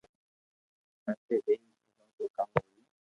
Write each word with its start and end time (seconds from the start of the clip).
اپي 1.11 1.35
ٻئي 1.45 1.55
ملو 1.67 2.07
تو 2.15 2.23
ڪاو 2.35 2.47
ھوئي 2.65 2.83